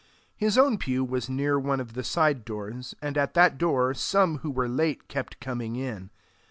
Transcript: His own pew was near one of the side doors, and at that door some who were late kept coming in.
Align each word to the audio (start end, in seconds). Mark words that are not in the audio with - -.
His 0.35 0.57
own 0.57 0.79
pew 0.79 1.03
was 1.03 1.29
near 1.29 1.59
one 1.59 1.79
of 1.79 1.93
the 1.93 2.03
side 2.03 2.43
doors, 2.43 2.95
and 3.03 3.19
at 3.19 3.35
that 3.35 3.59
door 3.59 3.93
some 3.93 4.39
who 4.39 4.49
were 4.49 4.67
late 4.67 5.07
kept 5.07 5.39
coming 5.39 5.75
in. 5.75 6.09